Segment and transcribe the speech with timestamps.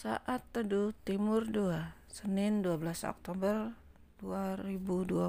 [0.00, 1.76] Saat Teduh Timur 2
[2.08, 3.76] Senin 12 Oktober
[4.24, 5.28] 2020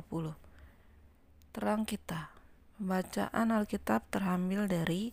[1.52, 2.32] Terang kita
[2.80, 5.12] Pembacaan Alkitab terambil dari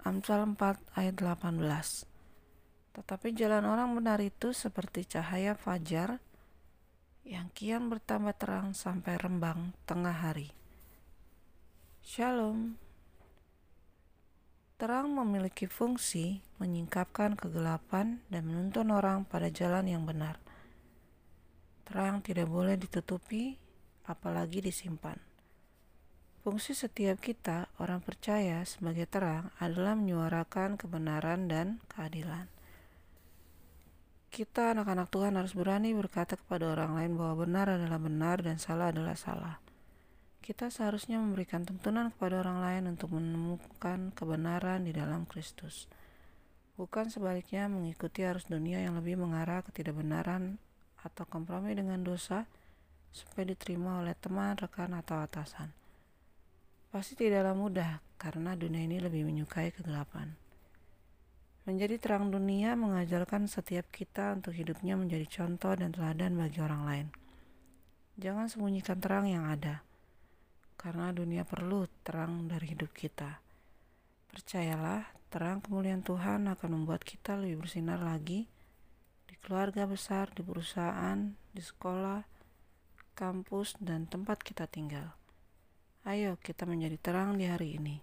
[0.00, 1.60] Amsal 4 ayat 18
[2.96, 6.16] Tetapi jalan orang benar itu seperti cahaya fajar
[7.20, 10.56] yang kian bertambah terang sampai rembang tengah hari.
[12.00, 12.85] Shalom.
[14.76, 20.36] Terang memiliki fungsi menyingkapkan kegelapan dan menuntun orang pada jalan yang benar.
[21.88, 23.56] Terang tidak boleh ditutupi,
[24.04, 25.16] apalagi disimpan.
[26.44, 32.52] Fungsi setiap kita, orang percaya, sebagai terang adalah menyuarakan kebenaran dan keadilan.
[34.28, 38.92] Kita, anak-anak Tuhan, harus berani berkata kepada orang lain bahwa benar adalah benar dan salah
[38.92, 39.65] adalah salah.
[40.46, 45.90] Kita seharusnya memberikan tuntunan kepada orang lain untuk menemukan kebenaran di dalam Kristus,
[46.78, 50.54] bukan sebaliknya mengikuti arus dunia yang lebih mengarah ketidakbenaran
[51.02, 52.46] atau kompromi dengan dosa
[53.10, 55.74] supaya diterima oleh teman, rekan, atau atasan.
[56.94, 60.30] Pasti tidaklah mudah karena dunia ini lebih menyukai kegelapan.
[61.66, 67.06] Menjadi terang dunia mengajarkan setiap kita untuk hidupnya menjadi contoh dan teladan bagi orang lain.
[68.14, 69.82] Jangan sembunyikan terang yang ada,
[70.86, 73.42] karena dunia perlu terang dari hidup kita.
[74.30, 75.02] Percayalah,
[75.34, 78.46] terang kemuliaan Tuhan akan membuat kita lebih bersinar lagi
[79.26, 82.22] di keluarga besar, di perusahaan, di sekolah,
[83.18, 85.10] kampus, dan tempat kita tinggal.
[86.06, 87.98] Ayo kita menjadi terang di hari ini.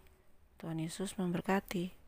[0.60, 2.03] Tuhan Yesus memberkati.